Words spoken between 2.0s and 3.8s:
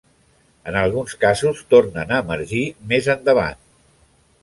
a emergir més endavant.